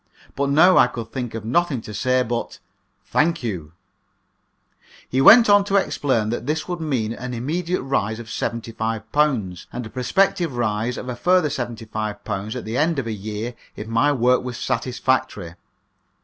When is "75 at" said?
11.49-12.65